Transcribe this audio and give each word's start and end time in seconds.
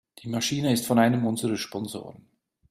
Die 0.23 0.29
Maschine 0.29 0.73
ist 0.73 0.87
von 0.87 0.97
einem 0.97 1.27
unserer 1.27 1.57
Sponsoren. 1.57 2.27